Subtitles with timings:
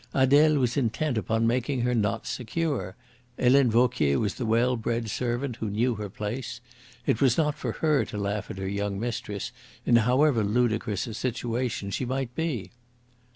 [0.15, 2.95] Adele was intent upon making her knots secure.
[3.37, 6.59] Helene Vauquier was the well bred servant who knew her place.
[7.05, 9.51] It was not for her to laugh at her young mistress,
[9.85, 12.71] in however ludicrous a situation she might be.